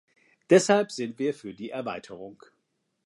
Deshalb 0.49 0.91
sind 0.91 1.19
wir 1.19 1.31
für 1.31 1.53
die 1.53 1.69
Erweiterung. 1.69 2.41